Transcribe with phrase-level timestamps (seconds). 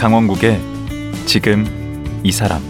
[0.00, 0.58] 강원국의
[1.26, 1.66] 지금
[2.24, 2.62] 이 사람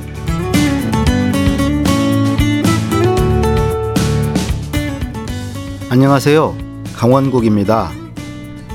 [5.89, 6.57] 안녕하세요.
[6.97, 7.93] 강원국입니다.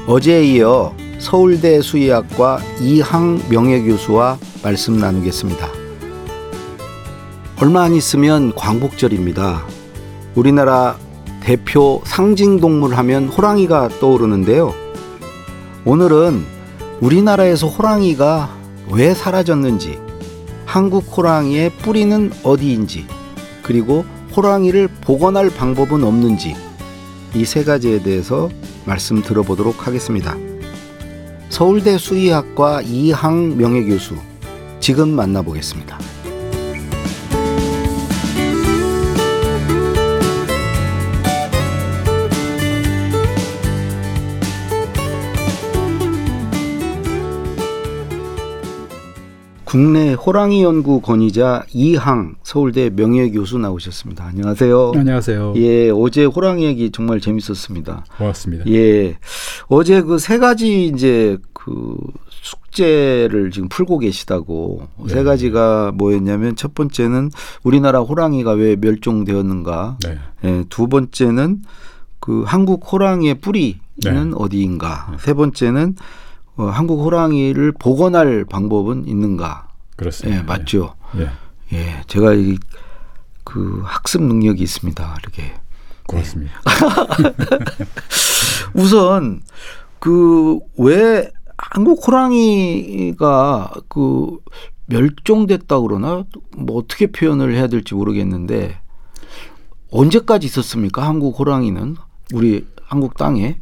[0.08, 5.68] 어제에 이어 서울대 수의학과 이항 명예교수와 말씀 나누겠습니다.
[7.62, 9.66] 얼마 안 있으면 광복절입니다.
[10.36, 10.96] 우리나라
[11.42, 14.74] 대표 상징 동물 하면 호랑이가 떠오르는데요.
[15.84, 16.55] 오늘은
[17.02, 18.56] 우리나라에서 호랑이가
[18.92, 20.00] 왜 사라졌는지,
[20.66, 23.06] 한국 호랑이의 뿌리는 어디인지,
[23.64, 24.06] 그리고
[24.36, 26.56] 호랑이를 복원할 방법은 없는지
[27.34, 28.50] 이 세 가지에 대해서
[28.86, 30.36] 말씀 들어보도록 하겠습니다.
[31.50, 34.16] 서울대 수의학과 이항 명예교수
[34.80, 36.00] 지금 만나보겠습니다.
[49.76, 54.24] 국내 호랑이 연구 권위자 이항 서울대 명예교수 나오셨습니다.
[54.24, 54.94] 안녕하세요.
[54.96, 55.52] 안녕하세요.
[55.58, 58.06] 예, 어제 호랑이 얘기 정말 재밌었습니다.
[58.18, 58.64] 고맙습니다.
[58.70, 59.18] 예,
[59.68, 61.98] 어제 그 세 가지 이제 그
[62.30, 65.14] 숙제를 지금 풀고 계시다고 네.
[65.14, 67.32] 세 가지가 뭐였냐면 첫 번째는
[67.64, 70.18] 우리나라 호랑이가 왜 멸종되었는가, 네.
[70.46, 71.64] 예, 두 번째는
[72.22, 74.32] 그 한국 호랑이의 뿌리는 네.
[74.36, 75.98] 어디인가, 세 번째는
[76.58, 79.65] 어, 한국 호랑이를 복원할 방법은 있는가.
[79.96, 80.40] 그렇습니다.
[80.40, 80.96] 예, 맞죠.
[81.18, 81.30] 예,
[81.74, 82.58] 예, 제가 이
[83.46, 85.16] 그 학습 능력이 있습니다.
[85.22, 85.54] 이렇게.
[86.08, 86.54] 고맙습니다.
[88.76, 89.42] 우선
[90.00, 94.40] 그 왜 한국 호랑이가 그
[94.88, 96.26] 멸종됐다 그러나
[96.58, 98.78] 뭐 어떻게 표현을 해야 될지 모르겠는데
[99.92, 101.08] 언제까지 있었습니까?
[101.08, 101.96] 한국 호랑이는
[102.34, 103.62] 우리 한국 땅에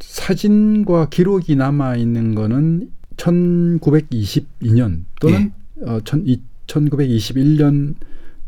[0.00, 5.84] 사진과 기록이 남아 있는 거는 1922년 또는 예.
[5.84, 7.94] 어, 천, 이, 1921년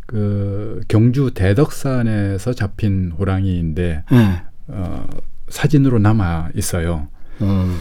[0.07, 4.43] 그 경주 대덕산에서 잡힌 호랑이인데 예.
[4.69, 5.07] 어,
[5.49, 7.09] 사진으로 남아 있어요.
[7.41, 7.77] 어,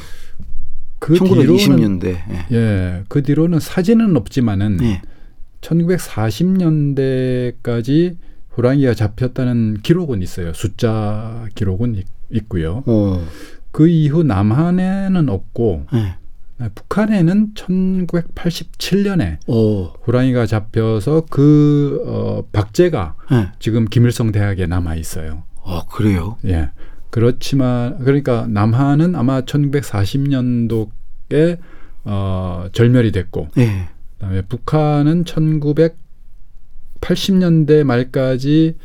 [0.99, 2.05] 그 뒤로는 1920년대.
[2.05, 2.45] 예.
[2.51, 5.01] 예, 그 뒤로는 사진은 없지만은 예.
[5.61, 8.17] 1940년대까지
[8.57, 10.51] 호랑이가 잡혔다는 기록은 있어요.
[10.53, 12.83] 숫자 기록은 있, 있고요.
[12.85, 13.25] 어.
[13.71, 16.17] 그 이후 남한에는 없고 예.
[16.73, 19.93] 북한에는 1987년에 어.
[20.05, 23.51] 호랑이가 잡혀서 그 어, 박제가 예.
[23.59, 25.43] 지금 김일성 대학에 남아 있어요.
[25.61, 26.37] 어, 그래요.
[26.45, 26.71] 예.
[27.09, 31.59] 그렇지만 그러니까 남한은 아마 1940년도에
[32.05, 33.89] 어, 절멸이 됐고 예.
[34.13, 38.77] 그다음에 북한은 1980년대 말까지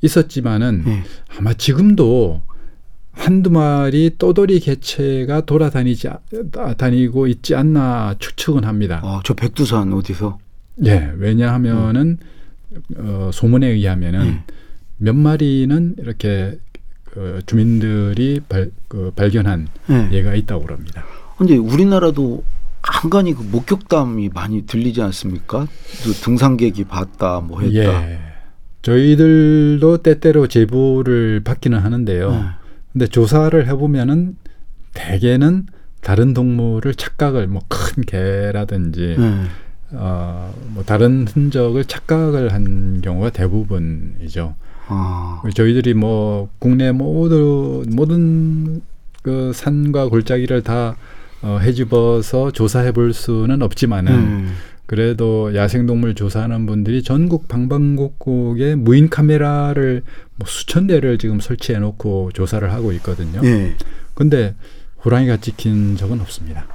[0.00, 1.02] 있었지만은 예.
[1.38, 2.40] 아마 지금도
[3.12, 9.00] 한두 마리 떠돌이 개체가 돌아다니지 아- 다니고 있지 않나 추측은 합니다.
[9.04, 10.38] 어, 저 백두산 어디서?
[10.86, 12.18] 예, 왜냐하면은
[12.96, 14.40] 어, 소문에 의하면은 음.
[14.96, 16.58] 몇 마리는 이렇게
[17.04, 20.08] 그 주민들이 발, 그 발견한 예.
[20.10, 21.04] 예가 있다고 그럽니다.
[21.36, 22.42] 근데 우리나라도
[22.80, 25.66] 간간히 그 목격담이 많이 들리지 않습니까?
[26.02, 28.10] 그 등산객이 봤다, 뭐 했다.
[28.10, 28.18] 예.
[28.80, 32.32] 저희들도 때때로 제보를 받기는 하는데요.
[32.32, 32.61] 예.
[32.92, 34.36] 근데 조사를 해보면은
[34.94, 35.66] 대개는
[36.02, 39.46] 다른 동물을 착각을 뭐 큰 개라든지 예.
[39.92, 44.54] 어, 뭐 다른 흔적을 착각을 한 경우가 대부분이죠.
[44.88, 48.80] 아, 저희들이 뭐 국내 모두 모든
[49.22, 50.96] 그 산과 골짜기를 다
[51.42, 54.54] 어, 해집어서 조사해 볼 수는 없지만은 음.
[54.86, 60.02] 그래도 야생동물 조사하는 분들이 전국 방방곡곡에 무인 카메라를
[60.36, 63.40] 뭐 수천 대를 지금 설치해 놓고 조사를 하고 있거든요.
[63.44, 63.74] 예.
[64.14, 64.54] 근데
[65.04, 66.66] 호랑이가 찍힌 적은 없습니다.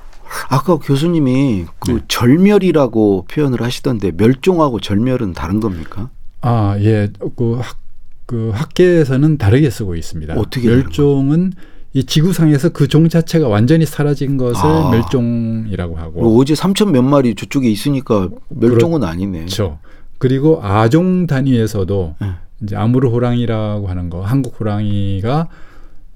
[0.50, 2.00] 아까 교수님이 그 네.
[2.08, 6.10] 절멸이라고 표현을 하시던데 멸종하고 절멸은 다른 겁니까?
[6.42, 7.10] 아, 예.
[7.36, 7.78] 그 학,
[8.26, 10.34] 그 학계에서는 다르게 쓰고 있습니다.
[10.36, 11.54] 어떻게 멸종은
[11.98, 14.90] 이 지구상에서 그 종 자체가 완전히 사라진 것을 아.
[14.92, 19.40] 멸종이라고 하고 뭐 어제 3천 몇 마리 저쪽에 있으니까 멸종은 아니네.
[19.40, 19.80] 그렇죠.
[20.20, 22.28] 그리고 아종 단위에서도 예.
[22.62, 25.48] 이제 아무르 호랑이라고 하는 거 한국 호랑이가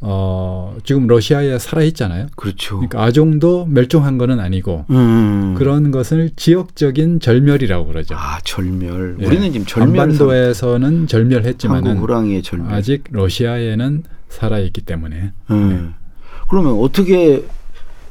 [0.01, 2.27] 어 지금 러시아에 살아 있잖아요.
[2.35, 2.77] 그렇죠.
[2.77, 5.55] 그러니까 아종도 멸종한 거는 아니고 음.
[5.57, 8.15] 그런 것을 지역적인 절멸이라고 그러죠.
[8.15, 9.17] 아 절멸.
[9.19, 9.25] 예.
[9.25, 12.71] 우리는 지금 절멸 한반도에서는 한국 절멸했지만은 호랑이의 절멸.
[12.71, 15.93] 아직 러시아에는 살아 있기 때문에 음.
[16.49, 17.43] 그러면 어떻게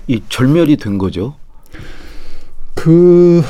[0.06, 1.34] 이 절멸이 된 거죠?
[2.75, 3.43] 그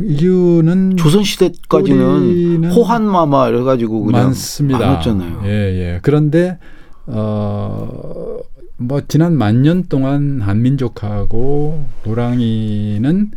[0.00, 4.78] 이유는 조선 시대까지는 뿌리는 호환마마 이래 가지고 그냥 많습니다.
[4.78, 5.42] 많았잖아요.
[5.44, 5.98] 예, 예.
[6.02, 6.58] 그런데
[7.06, 8.42] 어
[8.78, 13.30] 뭐 지난 만 년 동안 한민족하고 호랑이는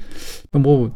[0.54, 0.92] 뭐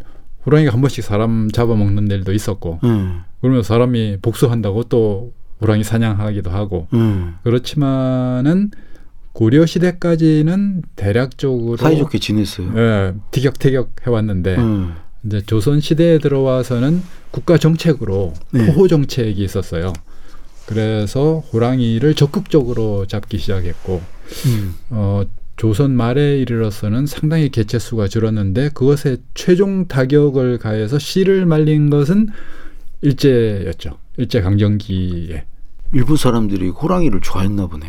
[0.45, 6.87] 호랑이가 한 번씩 사람 잡아먹는 일도 있었고 음, 그러면 사람이 복수한다고 또 호랑이 사냥하기도 하고
[6.93, 7.35] 음.
[7.43, 8.71] 그렇지만은
[9.33, 12.73] 고려 시대까지는 대략적으로 사이좋게 지냈어요.
[12.75, 17.01] 예, 티격태격 해왔는데 음, 이제 조선 시대에 들어와서는
[17.31, 18.65] 국가 정책으로 네.
[18.65, 19.93] 포호 정책이 있었어요.
[20.65, 24.01] 그래서 호랑이를 적극적으로 잡기 시작했고
[24.47, 24.75] 음.
[24.89, 25.23] 어,
[25.55, 32.29] 조선 말에 이르러서는 상당히 개체 수가 줄었는데 그것에 최종 타격을 가해서 씨를 말린 것은
[33.01, 33.97] 일제였죠.
[34.17, 35.45] 일제 강점기에.
[35.93, 37.85] 일본 사람들이 호랑이를 좋아했나 보네.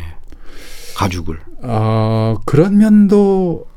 [0.95, 1.39] 가죽을.
[1.63, 3.67] 아 그런 면도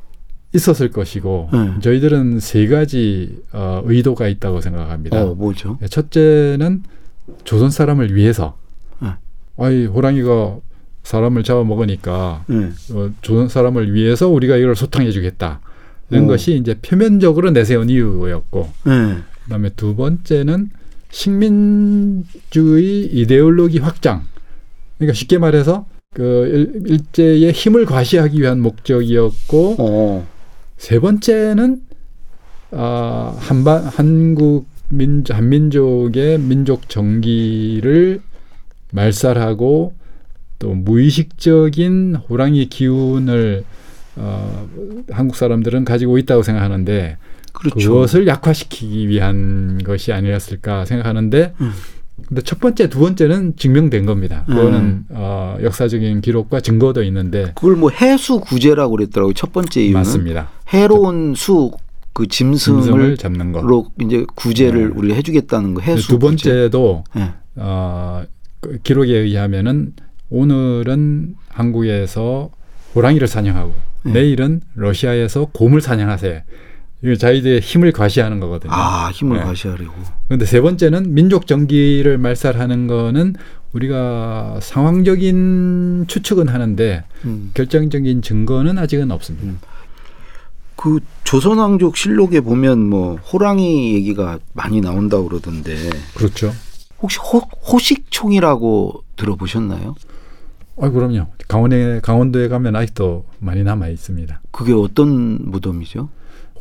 [0.53, 1.79] 있었을 것이고 네.
[1.81, 5.23] 저희들은 세 가지 어, 의도가 있다고 생각합니다.
[5.23, 5.77] 어, 뭐죠?
[5.89, 6.83] 첫째는
[7.43, 8.57] 조선 사람을 위해서
[9.01, 9.09] 네.
[9.57, 10.57] 아이 호랑이가
[11.03, 12.71] 사람을 잡아먹으니까 네.
[12.93, 15.59] 어, 조선 사람을 위해서 우리가 이걸 소탕해주겠다.
[16.09, 16.27] 이런 오.
[16.27, 19.17] 것이 이제 표면적으로 내세운 이유였고, 네.
[19.43, 20.69] 그다음에 두 번째는
[21.15, 24.23] 식민주의 이데올로기 확장.
[24.97, 26.23] 그러니까 쉽게 말해서 그
[26.75, 30.27] 일- 일제의 힘을 과시하기 위한 목적이었고, 어.
[30.77, 31.81] 세 번째는
[32.71, 38.21] 아, 한반 한국 민 한민족의 민족 정기를
[38.91, 39.93] 말살하고
[40.59, 43.63] 또 무의식적인 호랑이 기운을
[44.17, 44.69] 어,
[45.09, 47.17] 한국 사람들은 가지고 있다고 생각하는데
[47.55, 47.93] 그렇죠.
[47.93, 51.71] 그것을 약화시키기 위한 것이 아니었을까 생각하는데 음.
[52.27, 54.45] 근데 첫 번째, 두 번째는 증명된 겁니다.
[54.47, 55.05] 그거는 음.
[55.09, 59.33] 어, 역사적인 기록과 증거도 있는데 그걸 뭐 해수 구제라고 그랬더라고요.
[59.33, 60.49] 첫 번째 이유는 맞습니다.
[60.69, 61.71] 해로운 수
[62.15, 63.61] 그 짐승을 짐승을 잡는 거.
[63.61, 64.93] 로 이제 구제를 네.
[64.95, 66.49] 우리가 해주겠다는 거 해수 두 구제.
[66.49, 67.33] 번째도 네.
[67.57, 68.23] 어,
[68.61, 69.93] 그 기록에 의하면은
[70.29, 72.51] 오늘은 한국에서
[72.95, 73.73] 호랑이를 사냥하고
[74.03, 74.13] 네.
[74.13, 76.39] 내일은 러시아에서 곰을 사냥하세요.
[77.05, 78.71] 이거 자기들의 힘을 과시하는 거거든요.
[78.73, 79.43] 아 힘을 네.
[79.43, 79.93] 과시하려고.
[80.27, 83.35] 그런데 세 번째는 민족 정기를 말살하는 거는
[83.73, 87.51] 우리가 상황적인 추측은 하는데 음.
[87.53, 89.47] 결정적인 증거는 아직은 없습니다.
[89.47, 89.59] 음.
[90.75, 95.75] 그 조선왕족 실록에 보면 뭐 호랑이 얘기가 많이 나온다고 그러던데
[96.15, 96.51] 그렇죠.
[97.01, 99.95] 혹시 호, 호식총이라고 들어보셨나요?
[100.81, 101.27] 아 그럼요.
[101.47, 104.41] 강원에 강원도에 가면 아직도 많이 남아 있습니다.
[104.51, 106.09] 그게 어떤 무덤이죠?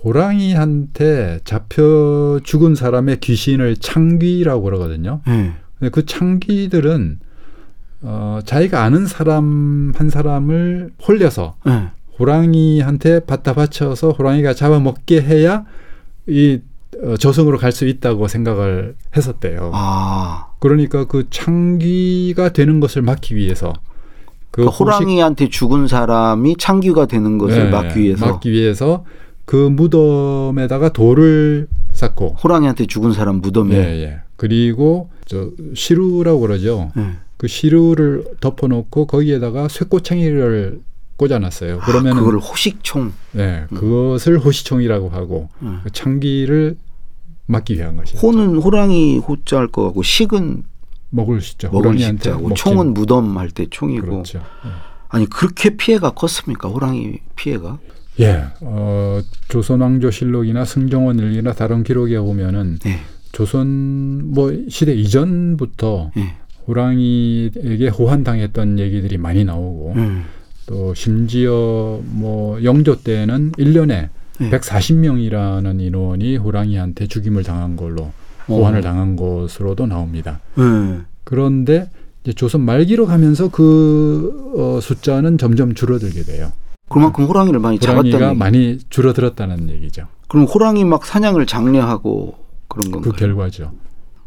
[0.05, 5.21] 호랑이한테 잡혀 죽은 사람의 귀신을 창귀라고 그러거든요.
[5.27, 5.53] 네.
[5.79, 7.21] 근데 그 창귀들은
[8.03, 11.89] 어, 자기가 아는 사람 한 사람을 홀려서 네.
[12.19, 15.65] 호랑이한테 받다 바쳐서 호랑이가 잡아먹게 해야
[16.27, 16.61] 이
[17.03, 19.73] 어, 저승으로 갈 수 있다고 생각을 했었대요.
[19.75, 23.73] 아, 그러니까 그 창귀가 되는 것을 막기 위해서
[24.53, 29.05] 그그 호랑이한테 죽은 사람이 창귀가 되는 것을 네, 막기 위해서 막기 위해서
[29.45, 34.21] 그 무덤에다가 돌을 쌓고 호랑이한테 죽은 사람 무덤에 예, 예.
[34.37, 36.91] 그리고 저 시루라고 그러죠.
[36.97, 37.13] 네.
[37.37, 40.81] 그 시루를 덮어놓고 거기에다가 쇠꼬챙이를
[41.17, 41.77] 꽂아놨어요.
[41.81, 43.13] 아, 그러면 그걸 호식총.
[43.33, 45.81] 네, 그것을 호시총이라고 하고 음.
[45.85, 46.77] 그 창기를
[47.47, 48.19] 막기 위한 것이죠.
[48.19, 50.65] 호는 호랑이 호자일 것 같고 식은
[51.11, 51.69] 먹을 수 있죠.
[51.69, 54.43] 먹을 호랑이한테 식자고 총은 무덤 할 때 총이고 그렇죠.
[55.09, 57.79] 아니 그렇게 피해가 컸습니까 호랑이 피해가?
[58.21, 62.99] 예, 어, 조선왕조실록이나 승정원일기나 다른 기록에 보면은 네.
[63.33, 66.37] 조선 뭐 시대 이전부터 네.
[66.67, 70.25] 호랑이에게 호환당했던 얘기들이 많이 나오고 음.
[70.67, 74.09] 또 심지어 뭐 영조 때는 1년에
[74.41, 74.51] 네.
[74.51, 78.13] 140명이라는 인원이 호랑이한테 죽임을 당한 걸로
[78.49, 78.83] 호환을 어.
[78.83, 80.41] 당한 것으로도 나옵니다.
[80.57, 81.01] 네.
[81.25, 81.89] 그런데
[82.23, 86.53] 이제 조선 말기로 가면서 그 어, 숫자는 점점 줄어들게 돼요.
[86.89, 88.39] 그만큼 호랑이를 많이 잡았다는 호랑이가 얘기.
[88.39, 90.07] 많이 줄어들었다는 얘기죠.
[90.29, 92.35] 그럼 호랑이 막 사냥을 장려하고
[92.69, 93.13] 그런 건가요?
[93.13, 93.73] 그 결과죠.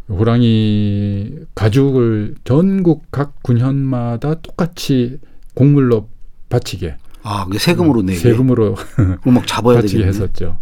[0.09, 5.19] 호랑이 가죽을 전국 각 군현마다 똑같이
[5.53, 6.07] 곡물로
[6.49, 8.17] 바치게 아, 그게 세금으로 내게.
[8.19, 8.75] 세금으로
[9.25, 10.07] 막 잡아야 바치게 되겠네.
[10.07, 10.59] 했었죠.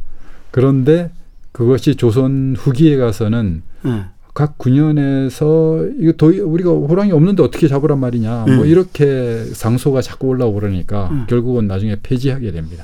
[0.51, 1.11] 그런데
[1.51, 4.05] 그것이 조선 후기에 가서는 네.
[4.35, 8.65] 각 군현에서 이거 더 우리가 호랑이 없는데 어떻게 잡으란 말이냐 뭐 음.
[8.65, 11.25] 이렇게 상소가 자꾸 올라오고 그러니까 음.
[11.29, 12.83] 결국은 나중에 폐지하게 됩니다.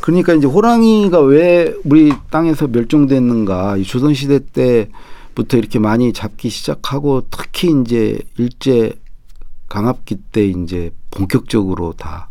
[0.00, 7.26] 그러니까 이제 호랑이가 왜 우리 땅에서 멸종됐는가 이 조선 시대 때부터 이렇게 많이 잡기 시작하고
[7.30, 8.92] 특히 이제 일제
[9.68, 12.28] 강압기 때 이제 본격적으로 다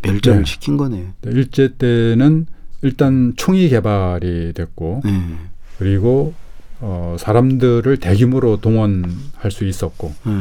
[0.00, 0.50] 멸종을 네.
[0.50, 1.08] 시킨 거네요.
[1.26, 2.46] 일제 때는
[2.80, 5.36] 일단 총이 개발이 됐고 네.
[5.78, 6.32] 그리고
[6.84, 10.32] 어, 사람들을 대규모로 동원할 수 있었고 네.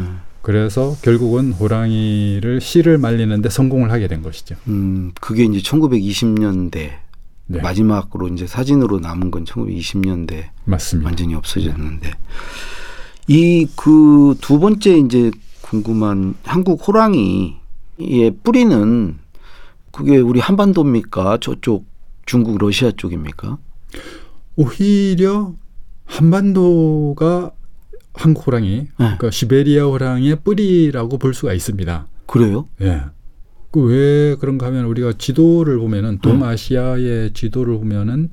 [0.42, 4.56] 그래서 결국은 호랑이를 씨를 말리는데 성공을 하게 된 것이죠.
[4.68, 6.90] 음, 그게 이제 1920년대
[7.48, 11.08] 네, 마지막으로 이제 사진으로 남은 건 1920년대 맞습니다.
[11.08, 12.12] 완전히 없어졌는데
[13.28, 15.30] 이 그 두 번째 이제
[15.62, 19.18] 궁금한 한국 호랑이의 뿌리는
[19.92, 21.38] 그게 우리 한반도입니까?
[21.40, 21.86] 저쪽
[22.26, 23.58] 중국 러시아 쪽입니까?
[24.56, 25.54] 오히려
[26.12, 27.52] 한반도가
[28.14, 28.88] 한국 호랑이, 네.
[28.98, 32.08] 그러니까 시베리아 호랑이의 뿌리라고 볼 수가 있습니다.
[32.26, 32.68] 그래요?
[32.82, 33.02] 예.
[33.72, 38.30] 그왜 그런가 하면 우리가 지도를 보면은 동아시아의 지도를 보면은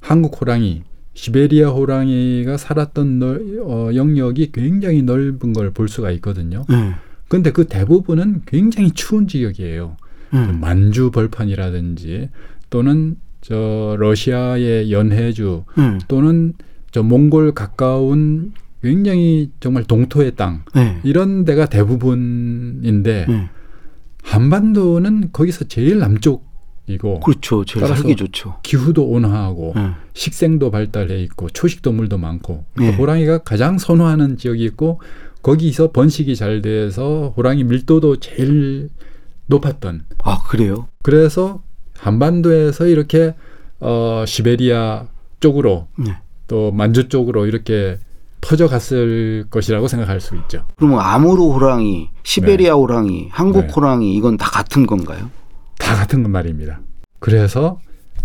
[0.00, 0.82] 한국 호랑이,
[1.14, 6.64] 시베리아 호랑이가 살았던 널, 어, 영역이 굉장히 넓은 걸 볼 수가 있거든요.
[6.68, 6.92] 네.
[7.26, 9.96] 근데 그 대부분은 굉장히 추운 지역이에요.
[10.32, 10.52] 네.
[10.52, 12.28] 만주 벌판이라든지
[12.70, 15.98] 또는 저 러시아의 연해주 네.
[16.06, 16.54] 또는
[16.96, 20.98] 저 몽골 가까운 굉장히 정말 동토의 땅 네.
[21.04, 23.50] 이런 데가 대부분인데 네.
[24.22, 27.66] 한반도는 거기서 제일 남쪽이고 그렇죠.
[27.66, 28.60] 제일 살기 좋죠.
[28.62, 29.90] 기후도 온화하고 네.
[30.14, 32.98] 식생도 발달해 있고 초식 동물도 많고 그러니까 네.
[32.98, 35.02] 호랑이가 가장 선호하는 지역이 있고
[35.42, 38.88] 거기서 번식이 잘 돼서 호랑이 밀도도 제일
[39.48, 40.88] 높았던 아 그래요?
[41.02, 41.60] 그래서
[41.98, 43.34] 한반도에서 이렇게
[43.80, 45.08] 어 시베리아
[45.40, 46.16] 쪽으로 네.
[46.46, 47.98] 또 만주 쪽으로 이렇게
[48.40, 50.64] 퍼져갔을 것이라고 생각할 수 있죠.
[50.76, 53.72] 그러면 아무르 호랑이, 시베리아 호랑이, 한국 네.
[53.72, 55.30] 호랑이 이건 다 같은 건가요?
[55.78, 56.80] 다 같은 건 말입니다.
[57.18, 57.80] 그래서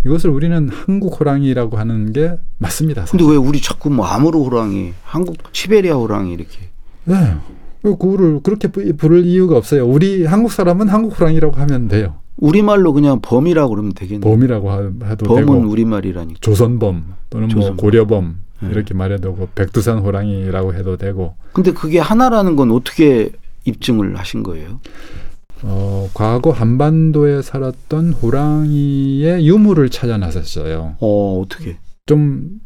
[0.06, 3.02] 이것을 우리는 한국 호랑이라고 하는 게 맞습니다.
[3.02, 3.18] 사실.
[3.18, 6.58] 근데 왜 우리 자꾸 뭐 아무르 호랑이, 한국 시베리아 호랑이 이렇게?
[7.04, 7.34] 네.
[7.82, 9.86] 그거를 그렇게 부- 부를 이유가 없어요.
[9.88, 12.14] 우리 한국 사람은 한국 호랑이라고 하면 돼요.
[12.46, 14.20] 우리말로 그냥 범이라고 그러면 되겠네.
[14.20, 16.38] 범이라고 하- 해도 범은 되고 우리말이라니까.
[16.40, 17.76] 조선범 또는 뭐 조선범.
[17.76, 18.68] 고려범 네.
[18.70, 23.30] 이렇게 말해도 되고 백두산 호랑이라고 해도 되고 근데 그게 하나라는 건 어떻게
[23.64, 24.80] 입증을 하신 거예요?
[25.62, 30.96] 어, 과거 한반도에 살았던 호랑이의 유물을 찾아 나섰어요.
[30.98, 31.76] 어, 어떻게?
[32.06, 32.60] 좀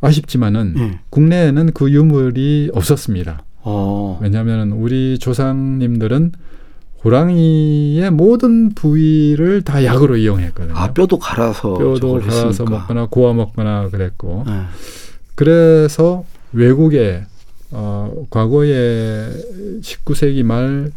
[0.00, 1.00] 아쉽지만은 네.
[1.10, 3.42] 국내에는 그 유물이 없었습니다.
[3.64, 4.18] 어.
[4.22, 6.32] 왜냐하면 우리 조상님들은
[7.04, 10.76] 호랑이의 모든 부위를 다 약으로 이용했거든요.
[10.76, 12.70] 아, 뼈도 갈아서 뼈도 갈아서 했으니까.
[12.78, 14.62] 먹거나 구워 먹거나 그랬고 네.
[15.34, 17.24] 그래서 외국에
[17.70, 19.30] 어, 과거에
[19.80, 20.92] 19세기 말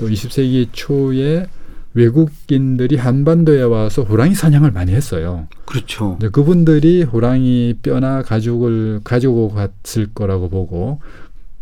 [0.00, 1.46] 또 20세기 초에
[1.92, 5.46] 외국인들이 한반도에 와서 호랑이 사냥을 많이 했어요.
[5.66, 6.12] 그렇죠.
[6.18, 11.00] 근데 그분들이 호랑이 뼈나 가죽을 가지고 갔을 거라고 보고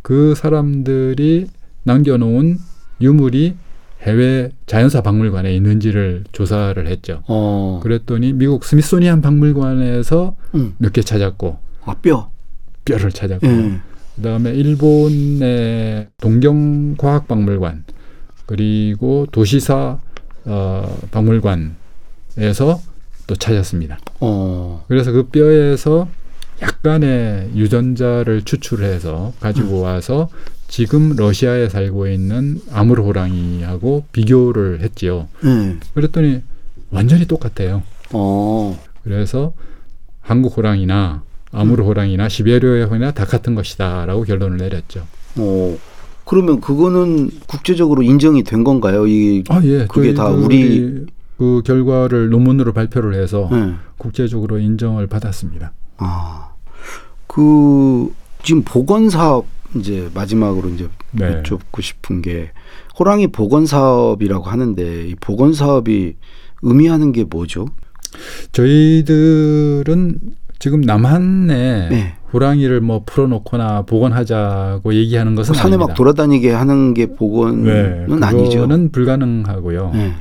[0.03, 1.49] 그 사람들이
[1.83, 2.59] 남겨놓은
[3.01, 3.57] 유물이
[4.03, 7.23] 해외 자연사 박물관에 있는지를 조사를 했죠.
[7.27, 7.81] 어.
[7.83, 10.75] 그랬더니 미국 스미소니안 박물관에서 응.
[10.79, 12.31] 몇개 찾았고 아, 뼈.
[12.85, 13.81] 뼈를 찾았고 예.
[14.17, 17.85] 그다음에 일본의 동경과학박물관
[18.47, 19.99] 그리고 도시사
[20.45, 22.81] 어, 박물관에서
[23.27, 23.99] 또 찾았습니다.
[24.21, 24.85] 어.
[24.89, 26.09] 그래서 그 뼈에서
[26.63, 30.29] 약간의 유전자를 추출해서 가지고 와서
[30.69, 35.29] 지금 러시아에 살고 있는 아무르 호랑이하고 비교를 했지요.
[35.45, 35.77] 예.
[35.95, 36.43] 그랬더니
[36.91, 37.83] 완전히 똑같아요.
[38.13, 38.79] 어.
[39.03, 39.53] 그래서
[40.21, 41.23] 한국 호랑이나
[41.53, 45.07] 아무르 호랑이나 시베리아 호랑이나 다 같은 것이다라고 결론을 내렸죠.
[45.37, 45.77] 어.
[46.25, 49.07] 그러면 그거는 국제적으로 인정이 된 건가요?
[49.07, 51.07] 이 아 예, 그게 다 저희들이
[51.39, 53.73] 그 결과를 논문으로 발표를 해서 예.
[53.97, 55.73] 국제적으로 인정을 받았습니다.
[55.97, 56.51] 아.
[57.27, 61.27] 그 지금 보건 사업 이제 마지막으로 이제 네.
[61.27, 62.51] 여쭙고 싶은 게
[62.99, 66.15] 호랑이 보건 사업이라고 하는데 이 보건 사업이
[66.63, 67.67] 의미하는 게 뭐죠?
[68.53, 70.19] 저희들은
[70.59, 72.15] 지금 남한에 네.
[72.33, 75.89] 호랑이를 뭐 풀어놓거나 복원하자고 얘기하는 것은 산에 아닙니다.
[75.89, 78.63] 막 돌아다니게 하는 게 보건은 네, 아니죠.
[78.63, 79.91] 그거는 불가능하고요.
[79.95, 80.13] 네.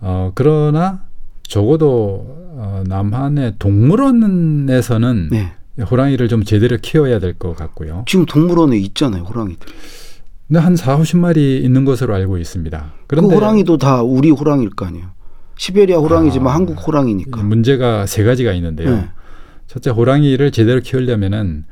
[0.00, 1.02] 어, 그러나
[1.42, 5.52] 적어도 어, 남한의 동물원에서는 네.
[5.78, 8.04] 호랑이를 좀 제대로 키워야 될 것 같고요.
[8.06, 9.68] 지금 동물원에 있잖아요, 호랑이들.
[10.48, 12.92] 근데 한 4, 50마리 있는 것으로 알고 있습니다.
[13.06, 15.06] 그 호랑이도 다 우리 호랑이일 거 아니에요.
[15.56, 17.42] 시베리아 호랑이지만 아, 한국 호랑이니까.
[17.42, 18.90] 문제가 세 가지가 있는데요.
[18.90, 19.08] 네.
[19.66, 21.64] 첫째 호랑이를 제대로 키우려면은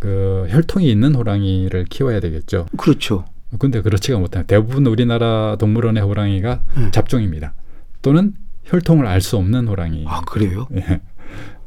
[0.00, 2.66] 그 혈통이 있는 호랑이를 키워야 되겠죠.
[2.78, 3.24] 그렇죠.
[3.58, 4.44] 근데 그렇지가 못해요.
[4.46, 6.90] 대부분 우리나라 동물원의 호랑이가 네.
[6.90, 7.52] 잡종입니다.
[8.00, 8.32] 또는
[8.64, 10.04] 혈통을 알 수 없는 호랑이.
[10.08, 10.66] 아 그래요?
[10.74, 11.00] 예.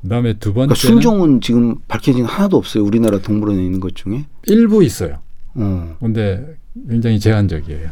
[0.05, 2.83] 그다음에 두 그러니까 번째는 순종은 지금 밝혀진 하나도 없어요.
[2.83, 4.25] 우리나라 동물원에 있는 것 중에.
[4.45, 5.17] 일부 있어요.
[5.55, 5.97] 어.
[5.99, 6.57] 근데
[6.89, 7.89] 굉장히 제한적이에요.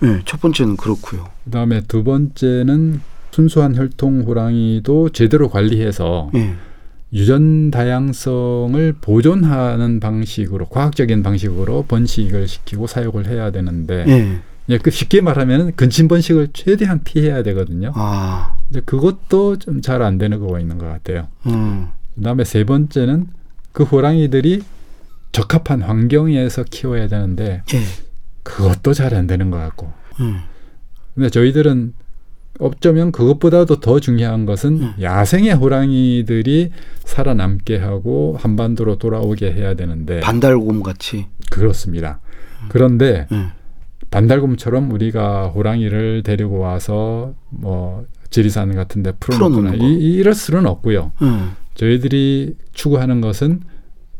[0.00, 1.26] 네, 첫 번째는 그렇고요.
[1.44, 6.54] 그다음에 두 번째는 순수한 혈통 호랑이도 제대로 관리해서 예.
[7.12, 14.38] 유전 다양성을 보존하는 방식으로 과학적인 방식으로 번식을 시키고 사육을 해야 되는데 예.
[14.68, 17.92] 예, 그 쉽게 말하면 근친 번식을 최대한 피해야 되거든요.
[17.94, 18.56] 아.
[18.72, 21.28] 근데 그것도 좀 잘 안 되는 거가 있는 것 같아요.
[21.46, 21.88] 음.
[22.14, 23.26] 그다음에 세 번째는
[23.72, 24.62] 그 호랑이들이
[25.32, 27.80] 적합한 환경에서 키워야 되는데 예.
[28.42, 29.92] 그것도 잘 안 되는 것 같고.
[30.20, 30.40] 음.
[31.14, 31.92] 근데 저희들은
[32.60, 34.92] 어쩌면 그것보다도 더 중요한 것은 음.
[35.00, 36.70] 야생의 호랑이들이
[37.04, 41.26] 살아남게 하고 한반도로 돌아오게 해야 되는데 반달곰 같이.
[41.50, 42.20] 그렇습니다.
[42.68, 43.46] 그런데 예.
[44.10, 49.84] 반달곰처럼 우리가 호랑이를 데리고 와서 뭐 지리산 같은 데 풀어놓거나 풀어놓는 거.
[49.86, 51.12] 이, 이- 이럴 수는 없고요.
[51.22, 51.26] 예.
[51.74, 53.60] 저희들이 추구하는 것은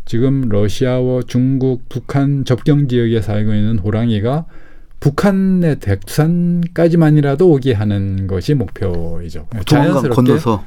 [0.05, 4.45] 지금 러시아와 중국, 북한 접경 지역에 살고 있는 호랑이가
[5.01, 9.47] 북한의 백두산까지만이라도 오게 하는 것이 목표이죠.
[9.67, 10.65] 도망강 건너서.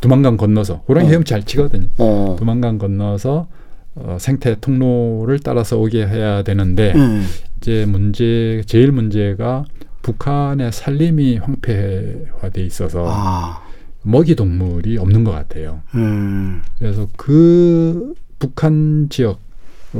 [0.00, 1.10] 두만강 건너서 호랑이 어.
[1.10, 1.86] 헤엄 잘 치거든요.
[1.98, 2.36] 어.
[2.38, 3.46] 두만강 건너서
[3.94, 7.20] 어, 생태 통로를 따라서 오게 해야 되는데 예.
[7.58, 9.64] 이제 문제 제일 문제가
[10.02, 13.62] 북한의 산림이 황폐화돼 있어서 아.
[14.02, 15.82] 먹이 동물이 없는 것 같아요.
[15.94, 16.62] 음.
[16.78, 19.40] 그래서 그 북한 지역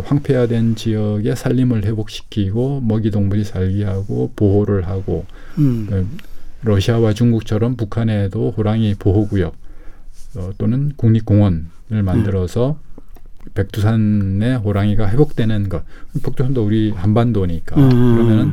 [0.05, 5.27] 황폐화된 지역의 산림을 회복시키고 먹이 동물이 살게 하고 보호를 하고
[5.59, 5.87] 음.
[5.89, 6.07] 그
[6.63, 9.55] 러시아와 중국처럼 북한에도 호랑이 보호구역
[10.37, 12.79] 어, 또는 국립공원을 만들어서
[13.55, 15.83] 백두산의 호랑이가 회복되는 것.
[16.23, 18.15] 백두산도 우리 한반도니까 음.
[18.15, 18.53] 그러면은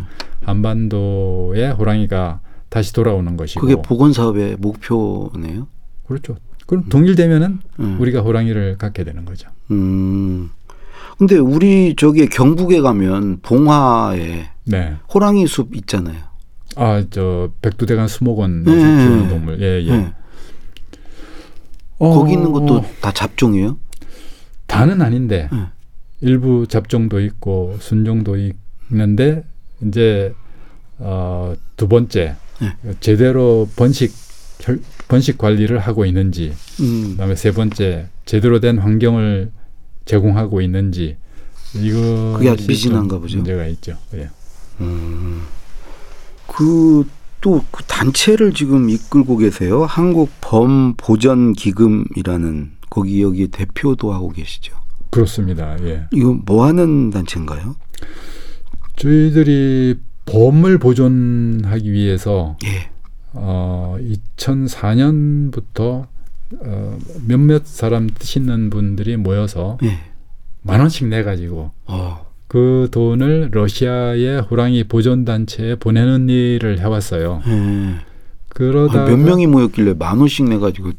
[0.50, 5.68] 한반도에 호랑이가 다시 돌아오는 것이고 그게 보건 사업의 목표네요.
[6.08, 6.36] 그렇죠.
[6.66, 7.98] 그럼 동일되면은 음.
[8.00, 9.50] 우리가 호랑이를 갖게 되는 거죠.
[9.72, 10.52] 음.
[11.18, 14.96] 근데 우리 저기 경북에 가면 봉화에 네.
[15.14, 16.18] 호랑이 숲 있잖아요.
[16.76, 18.78] 아, 저 백두대간 수목원에서 네.
[18.78, 19.62] 키우는 동물.
[19.62, 19.90] 예, 예.
[19.90, 20.14] 예.
[21.98, 23.78] 어, 거기 있는 것도 다 잡종이에요?
[24.68, 25.66] 다는 아닌데 네.
[26.22, 28.38] 일부 잡종도 있고 순종도
[28.92, 29.44] 있는데
[29.82, 30.34] 이제
[31.00, 32.74] 어, 두 번째 네.
[33.00, 34.12] 제대로 번식
[34.62, 37.12] 혈- 번식 관리를 하고 있는지 음.
[37.12, 39.52] 그다음에 세 번째 제대로 된 환경을
[40.06, 41.18] 제공하고 있는지
[41.76, 43.38] 이거 그게 아주 미진한가 보죠.
[43.38, 43.98] 문제가 있죠.
[44.16, 44.30] 예.
[44.82, 45.44] 음.
[46.48, 49.86] 그또 그 단체를 지금 이끌고 계세요.
[49.86, 54.76] 한국 범 보전 기금이라는 거기 여기 대표도 하고 계시죠.
[55.12, 55.78] 그렇습니다.
[55.86, 56.06] 예.
[56.12, 57.76] 이거 뭐 하는 단체인가요?
[58.98, 62.90] 저희들이 보험을 보존하기 위해서 예.
[63.34, 63.98] 어,
[64.38, 66.08] 2004년부터
[66.62, 70.00] 어, 몇몇 사람 뜻 있는 분들이 모여서 예.
[70.62, 72.26] 만 원씩 내 가지고 어.
[72.48, 77.42] 그 돈을 러시아의 호랑이 보존 단체에 보내는 일을 해왔어요.
[77.48, 77.96] 예.
[78.50, 80.92] 그러다 아니, 몇 명이 모였길래 만 원씩 내 가지고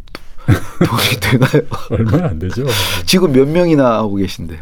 [0.47, 1.63] 돈이 돼가요?
[1.91, 2.65] 얼마 안 되죠.
[3.07, 4.61] 지금 몇 명이나 하고 계신데요?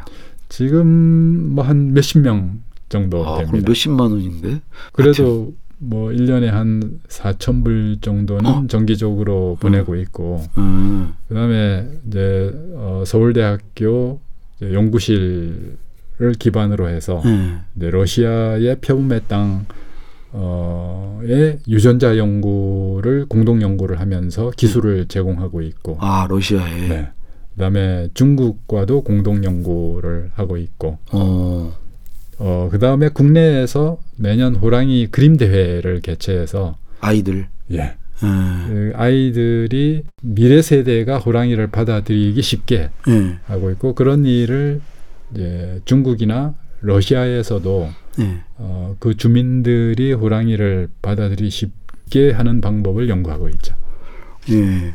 [0.48, 3.68] 지금 뭐 한 몇십 명 정도 아, 됩니다.
[3.68, 4.60] 몇십만 원인데?
[4.92, 8.66] 그래도 뭐 1년에 한 4천 불 정도는 어.
[8.68, 11.14] 정기적으로 보내고 있고 음.
[11.28, 14.20] 그다음에 이제 어, 서울대학교
[14.56, 15.76] 이제 연구실을
[16.38, 17.58] 기반으로 해서 예.
[17.76, 19.66] 이제 러시아의 표범의 땅
[20.32, 26.88] 어의 유전자 연구를 공동 연구를 하면서 기술을 제공하고 있고 아 러시아에.
[26.88, 27.10] 네.
[27.54, 31.72] 그다음에 중국과도 공동 연구를 하고 있고 어.
[32.38, 37.48] 어 그 다음에 국내에서 매년 호랑이 그림 대회를 개최해서 아이들.
[37.72, 37.78] 예.
[37.78, 38.66] 예.
[38.66, 43.38] 그 아이들이 미래 세대가 호랑이를 받아들이기 쉽게 예.
[43.46, 44.80] 하고 있고 그런 일을
[45.34, 47.88] 이제 중국이나 러시아에서도
[48.20, 48.40] 예.
[48.56, 53.74] 어, 그 주민들이 호랑이를 받아들이기 쉽게 하는 방법을 연구하고 있죠.
[54.50, 54.94] 예.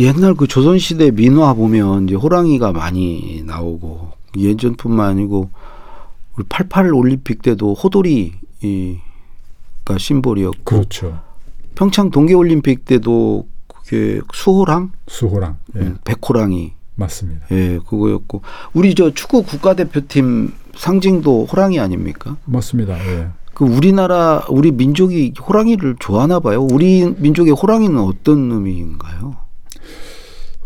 [0.00, 5.50] 옛날 그 조선시대 민화 보면 이제 호랑이가 많이 나오고 예전뿐만 아니고
[6.38, 8.30] 우리 88 올림픽 때도 호돌이가
[9.98, 11.20] 심볼이었고 그렇죠.
[11.74, 17.46] 평창 동계 올림픽 때도 그게 수호랑, 수호랑 예, 음, 백호랑이 맞습니다.
[17.50, 22.36] 예, 그거였고 우리 저 축구 국가대표팀 상징도 호랑이 아닙니까?
[22.44, 22.96] 맞습니다.
[22.98, 23.28] 예.
[23.54, 26.62] 그 우리나라 우리 민족이 호랑이를 좋아하나 봐요.
[26.62, 29.34] 우리 민족의 호랑이는 어떤 의미인가요?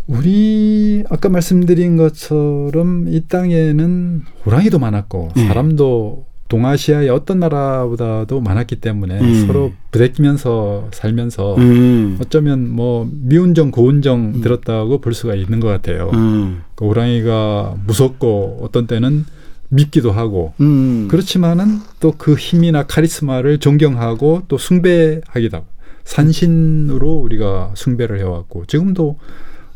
[0.07, 5.47] 우리 아까 말씀드린 것처럼 이 땅에는 호랑이도 많았고 예.
[5.47, 9.47] 사람도 동아시아의 어떤 나라보다도 많았기 때문에 음.
[9.47, 12.19] 서로 부대끼면서 살면서 음.
[12.21, 14.41] 어쩌면 뭐 미운정 고운정 음.
[14.41, 16.11] 들었다고 볼 수가 있는 것 같아요.
[16.13, 16.61] 음.
[16.75, 19.25] 그 호랑이가 무섭고 어떤 때는
[19.69, 21.07] 밉기도 하고 음.
[21.09, 25.65] 그렇지만은 또 그 힘이나 카리스마를 존경하고 또 숭배하기도 하고
[26.03, 29.17] 산신으로 우리가 숭배를 해왔고 지금도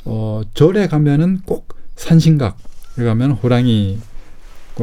[0.09, 2.53] 어, 절에 가면은 꼭 산신각에
[2.95, 3.99] 가면 호랑이와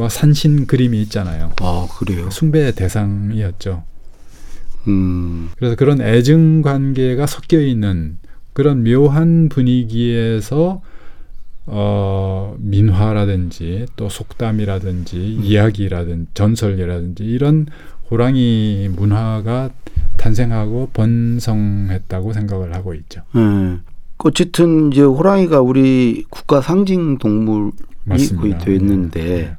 [0.09, 1.51] 산신 그림이 있잖아요.
[1.61, 2.29] 아 그래요.
[2.29, 3.83] 숭배의 대상이었죠.
[4.87, 5.49] 음.
[5.57, 8.19] 그래서 그런 애증 관계가 섞여 있는
[8.53, 10.81] 그런 묘한 분위기에서
[11.65, 17.65] 어, 민화라든지 또 속담이라든지 이야기라든지 전설이라든지 이런
[18.11, 19.71] 호랑이 문화가
[20.17, 23.21] 탄생하고 번성했다고 생각을 하고 있죠.
[23.35, 23.94] 예.
[24.17, 27.71] 어쨌든 이제 호랑이가 우리 국가 상징 동물이
[28.05, 28.41] 맞습니다.
[28.41, 29.57] 거의 됐는데 네.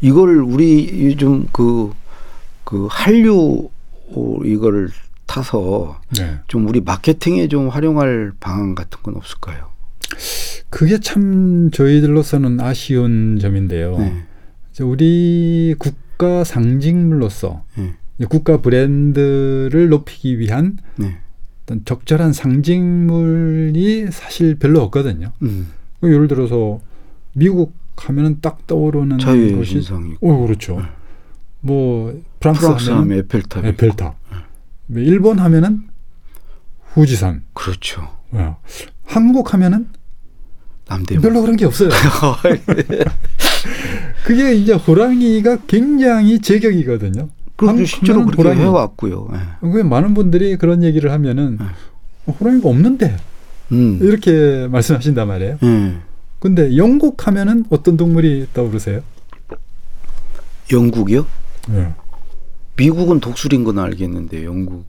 [0.00, 1.92] 이걸 우리 요즘 그,
[2.64, 3.70] 그 한류
[4.44, 4.90] 이거를
[5.26, 6.38] 타서 네.
[6.48, 9.70] 좀 우리 마케팅에 좀 활용할 방안 같은 건 없을까요?
[10.70, 13.98] 그게 참 저희들로서는 아쉬운 점인데요.
[13.98, 14.24] 네.
[14.80, 17.94] 우리 국가 상징물로서 네.
[18.28, 21.18] 국가 브랜드를 높이기 위한 네.
[21.64, 25.32] 어떤 적절한 상징물이 사실 별로 없거든요.
[25.42, 25.72] 음.
[26.02, 26.80] 예를 들어서
[27.32, 30.82] 미국 하면은 딱 떠오르는 자유의 여신상이 오 그렇죠.
[31.60, 33.64] 뭐 프랑스, 프랑스 하면 에펠탑.
[33.64, 34.16] 에펠탑.
[34.86, 35.84] 뭐 일본 하면은
[36.92, 37.42] 후지산.
[37.54, 38.10] 그렇죠.
[38.32, 38.58] 어.
[39.06, 39.88] 한국 하면은
[40.86, 41.22] 남대문.
[41.22, 41.88] 별로 그런 게 없어요.
[44.26, 47.30] 그게 이제 호랑이가 굉장히 제격이거든요.
[47.56, 48.60] 한국 실제로 그렇게 호랑이.
[48.60, 49.28] 해왔고요.
[49.32, 49.38] 예.
[49.62, 51.64] 왜 많은 분들이 그런 얘기를 하면은 네.
[52.26, 53.16] 어, 호랑이가 없는데
[53.72, 53.98] 음.
[54.02, 55.58] 이렇게 말씀하신단 말이에요.
[55.62, 55.94] 예.
[56.40, 59.00] 근데 영국 하면은 어떤 동물이 떠오르세요?
[60.72, 61.26] 영국이요?
[61.70, 61.92] 예.
[62.76, 64.84] 미국은 독수리인 건 알겠는데 영국.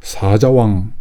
[0.00, 0.92] 사자왕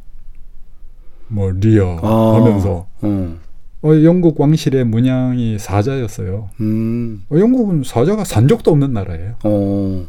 [1.30, 2.36] 뭐 리어 아.
[2.36, 3.38] 하면서 어.
[3.84, 6.50] 어, 영국 왕실의 문양이 사자였어요.
[6.60, 7.24] 음.
[7.30, 9.36] 어, 영국은 사자가 산 적도 없는 나라예요.
[9.43, 10.06] 어.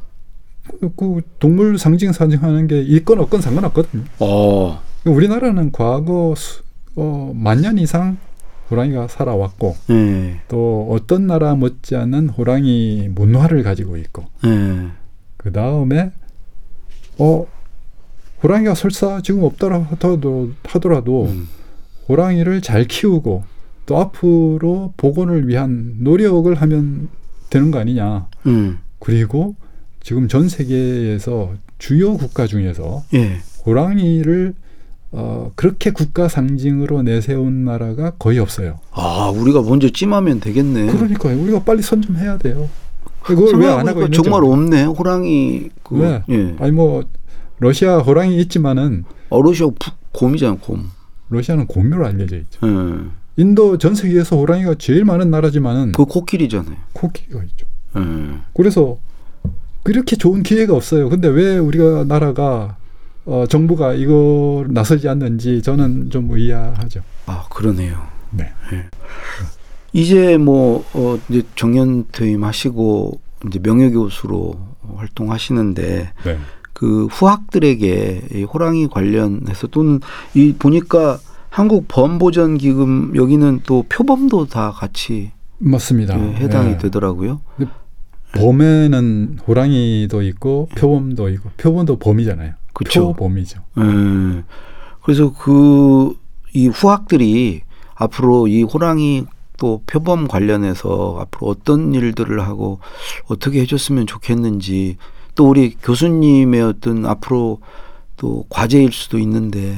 [0.81, 4.04] 그, 그 동물 상징 상징하는 게 있건 없건 상관없거든요.
[4.20, 4.81] 어.
[5.04, 6.62] 우리나라는 과거 수,
[6.96, 8.18] 어, 만년 이상
[8.70, 10.40] 호랑이가 살아왔고 예.
[10.48, 14.88] 또 어떤 나라 못지않은 호랑이 문화를 가지고 있고 예.
[15.38, 16.12] 그 다음에
[17.18, 17.46] 어
[18.42, 21.48] 호랑이가 설사 지금 없더라 하더라도, 하더라도 음.
[22.09, 23.44] 호랑이를 잘 키우고
[23.87, 27.09] 또 앞으로 복원을 위한 노력을 하면
[27.50, 28.28] 되는 거 아니냐.
[28.46, 28.78] 음.
[28.98, 29.57] 그리고
[30.01, 33.39] 지금 전 세계에서 주요 국가 중에서 예.
[33.67, 34.55] 호랑이를
[35.11, 38.79] 어, 그렇게 국가 상징으로 내세운 나라가 거의 없어요.
[38.91, 40.87] 아, 우리가 먼저 찜하면 되겠네.
[40.87, 41.41] 그러니까요.
[41.43, 42.69] 우리가 빨리 선점해야 돼요.
[43.23, 44.85] 그걸 왜 안 하고 있는지 정말 없네.
[44.85, 46.23] 호랑이 그 왜?
[46.31, 46.57] 예.
[46.61, 47.05] 아니 뭐
[47.59, 50.85] 러시아 호랑이 있지만은 어, 러시아 부- 곰이잖아, 곰.
[51.31, 52.61] 러시아는 곰으로 알려져 있죠.
[52.67, 53.43] 예.
[53.43, 56.77] 인도 전 세계에서 호랑이가 제일 많은 나라지만은 그 코끼리잖아요.
[56.93, 57.67] 코끼리가 있죠.
[57.97, 58.01] 예.
[58.55, 58.99] 그래서
[59.88, 61.09] 그렇게 좋은 기회가 없어요.
[61.09, 62.77] 근데 왜 우리가 나라가
[63.24, 67.01] 어, 정부가 이거 나서지 않는지 저는 좀 의아하죠.
[67.24, 67.96] 아, 그러네요.
[68.31, 68.53] 네.
[69.94, 74.61] 이제 뭐 어, 이제 정년 퇴임하시고 이제 명예 교수로
[74.94, 76.38] 활동하시는데 네.
[76.74, 80.01] 그 후학들에게 이 호랑이 관련해서 또는
[80.35, 86.20] 이 보니까 한국 범보전 기금 여기는 또 표범도 다 같이 맞습니다.
[86.20, 86.77] 예, 해당이 예.
[86.77, 87.40] 되더라고요.
[88.35, 92.53] 범에는 호랑이도 있고 표범도 있고 표범도 범이잖아요.
[92.73, 93.12] 그쵸.
[93.14, 93.61] 표범이죠.
[93.79, 94.43] 예.
[95.03, 96.14] 그래서 그
[96.55, 97.61] 이 후학들이
[97.95, 99.25] 앞으로 이 호랑이
[99.59, 102.81] 또 표범 관련해서 앞으로 어떤 일들을 하고
[103.27, 104.97] 어떻게 해줬으면 좋겠는지
[105.35, 107.61] 또 우리 교수님의 어떤 앞으로
[108.17, 109.77] 또 과제일 수도 있는데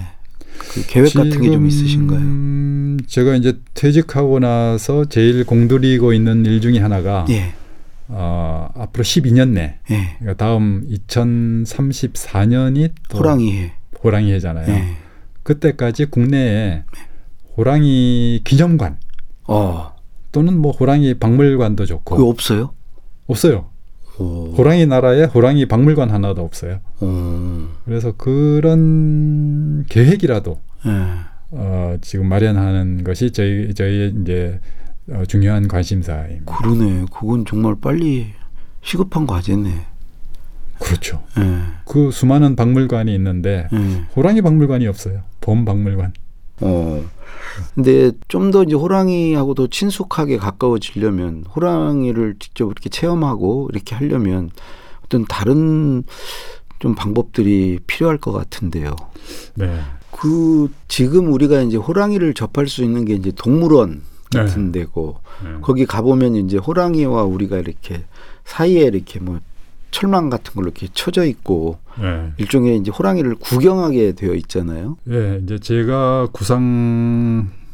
[0.58, 3.06] 그 계획 같은 게 좀 있으신가요?
[3.08, 7.54] 제가 이제 퇴직하고 나서 제일 공들이고 있는 일 중에 하나가 예,
[8.12, 10.16] 어, 앞으로 12년 내 예.
[10.18, 13.72] 그러니까 다음 2034년이 또 호랑이 해.
[14.02, 14.72] 호랑이 해잖아요.
[14.72, 14.96] 예.
[15.42, 16.84] 그때까지 국내에
[17.56, 18.98] 호랑이 기념관
[19.46, 19.94] 어,
[20.32, 22.72] 또는 뭐 호랑이 박물관도 좋고 그거 없어요?
[23.26, 23.66] 없어요.
[24.18, 26.80] 오, 호랑이 나라에 호랑이 박물관 하나도 없어요.
[27.00, 27.06] 오,
[27.84, 30.90] 그래서 그런 계획이라도 예.
[31.52, 34.60] 어, 지금 마련하는 것이 저희 저희의 이제
[35.10, 36.56] 어, 중요한 관심사입니다.
[36.56, 37.06] 그러네.
[37.12, 38.28] 그건 정말 빨리
[38.82, 39.86] 시급한 과제네.
[40.78, 41.22] 그렇죠.
[41.38, 41.42] 예,
[41.84, 44.04] 그 수많은 박물관이 있는데 예.
[44.16, 45.22] 호랑이 박물관이 없어요.
[45.40, 46.12] 범 박물관.
[46.62, 47.04] 어.
[47.74, 54.50] 근데 좀 더 이제 호랑이하고 더 친숙하게 가까워지려면 호랑이를 직접 이렇게 체험하고 이렇게 하려면
[55.04, 56.02] 어떤 다른
[56.78, 58.96] 좀 방법들이 필요할 것 같은데요.
[59.56, 59.80] 네.
[60.10, 65.50] 그 지금 우리가 이제 호랑이를 접할 수 있는 게 이제 동물원 같은 데고 네.
[65.60, 68.04] 거기 가보면 이제 호랑이와 우리가 이렇게
[68.44, 69.40] 사이에 이렇게 뭐
[69.90, 72.32] 철망 같은 걸로 이렇게 쳐져 있고 네.
[72.36, 74.96] 일종의 이제 호랑이를 구경하게 되어 있잖아요.
[75.10, 76.28] 예, 이제 제가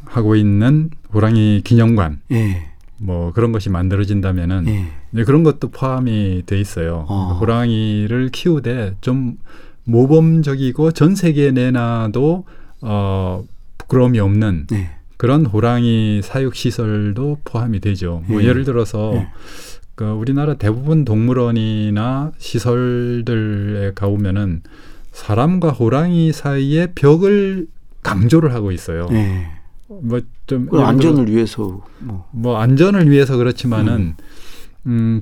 [0.05, 2.71] 하고 있는 호랑이 기념관 예.
[2.97, 4.85] 뭐 그런 것이 만들어진다면은 예.
[5.11, 7.05] 네, 그런 것도 포함이 돼 있어요.
[7.07, 7.37] 어.
[7.39, 9.37] 호랑이를 키우되 좀
[9.83, 12.45] 모범적이고 전 세계에 내놔도
[12.81, 13.43] 어,
[13.77, 14.96] 부끄러움이 없는 네.
[15.17, 18.23] 그런 호랑이 사육 시설도 포함이 되죠.
[18.27, 18.47] 뭐 예.
[18.47, 19.27] 예를 들어서 예.
[19.95, 24.61] 그 우리나라 대부분 동물원이나 시설들에 가보면은
[25.11, 27.67] 사람과 호랑이 사이에 벽을
[28.03, 29.07] 강조를 하고 있어요.
[29.11, 29.47] 예.
[29.87, 32.27] 뭐좀 그 안전을 위해서 뭐.
[32.31, 34.15] 뭐 안전을 위해서 그렇지만은 음,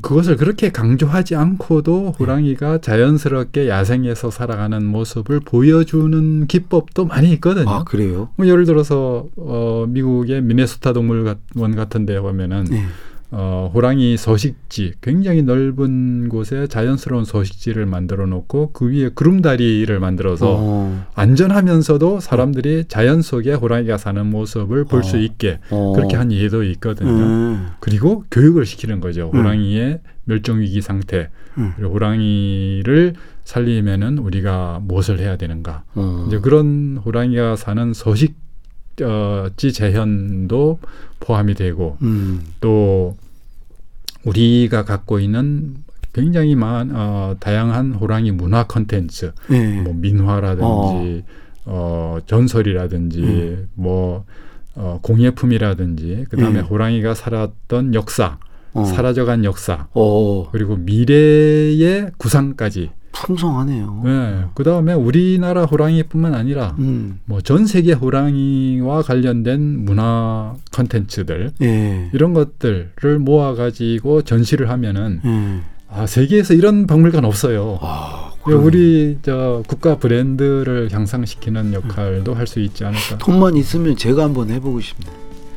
[0.01, 7.69] 그것을 그렇게 강조하지 않고도 호랑이가 자연스럽게 야생에서 살아가는 모습을 보여주는 기법도 많이 있거든요.
[7.69, 8.29] 아 그래요?
[8.35, 12.85] 뭐 예를 들어서 어, 미국의 미네소타 동물원 같은 데 보면은 네.
[13.37, 21.05] 어, 호랑이 서식지 굉장히 넓은 곳에 자연스러운 서식지를 만들어 놓고 그 위에 구름다리를 만들어서 어.
[21.15, 25.19] 안전하면서도 사람들이 자연 속에 호랑이가 사는 모습을 볼수 어.
[25.19, 25.91] 있게 어.
[25.93, 27.09] 그렇게 한 예도 있거든요.
[27.09, 27.67] 음.
[27.81, 29.29] 그리고 교육을 시키는 거죠.
[29.33, 29.39] 음.
[29.39, 31.29] 호랑이의 멸종 위기 상태.
[31.57, 31.73] 음.
[31.75, 35.83] 그리고 호랑이를 살리면은 우리가 무엇을 해야 되는가.
[35.95, 36.23] 어.
[36.27, 40.79] 이제 그런 호랑이가 사는 서식지 재현도
[41.19, 42.39] 포함이 되고 음.
[42.61, 43.17] 또
[44.25, 45.75] 우리가 갖고 있는
[46.13, 49.81] 굉장히 많 어, 다양한 호랑이 문화 컨텐츠, 예.
[49.81, 51.23] 뭐 민화라든지
[51.65, 53.69] 어, 전설이라든지 음.
[53.73, 54.25] 뭐
[54.75, 56.65] 어, 공예품이라든지 그다음에 음.
[56.65, 58.37] 호랑이가 살았던 역사,
[58.73, 58.85] 어.
[58.85, 60.49] 사라져간 역사, 어.
[60.51, 62.91] 그리고 미래의 구상까지.
[63.15, 64.01] 풍성하네요.
[64.03, 64.43] 네.
[64.53, 67.19] 그 다음에 우리나라 호랑이뿐만 아니라 음.
[67.25, 72.09] 뭐전 세계 호랑이와 관련된 문화 컨텐츠들 예.
[72.13, 75.59] 이런 것들을 모아 가지고 전시를 하면은 예.
[75.89, 77.79] 아 세계에서 이런 박물관 없어요.
[77.81, 83.17] 아, 그 우리 저 국가 브랜드를 향상시키는 역할도 할수 있지 않을까.
[83.17, 85.13] 돈만 있으면 제가 한번 해보고 싶네요.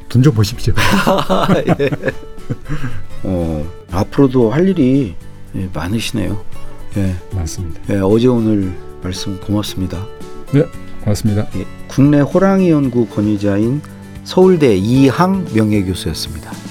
[0.08, 0.72] 돈 좀 보십시오.
[1.80, 1.90] 예.
[3.24, 5.14] 어, 앞으로도 할 일이
[5.54, 6.40] 예, 많으시네요.
[6.96, 7.14] 예.
[7.34, 7.80] 맞습니다.
[7.90, 8.72] 예, 어제 오늘
[9.02, 10.04] 말씀 고맙습니다.
[10.52, 10.64] 네,
[11.02, 11.46] 고맙습니다.
[11.56, 13.80] 예, 국내 호랑이 연구 권위자인
[14.24, 16.67] 서울대 이항 명예교수였습니다.